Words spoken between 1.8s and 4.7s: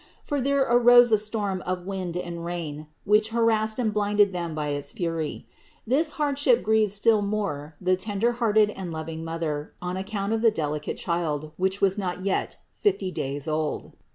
wind and rain, which harassed and blinded them by